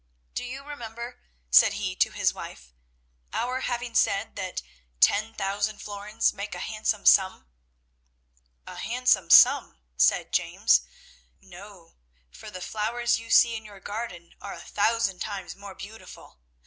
[0.33, 1.19] Do you remember,"
[1.51, 2.73] said he to his wife,
[3.33, 4.63] "our having said that
[4.99, 7.45] ten thousand florins make a handsome sum.
[8.65, 10.81] 'A handsome sum!' said James,
[11.39, 11.93] 'no;
[12.31, 16.39] for the flowers you see in your garden are a thousand times more beautiful.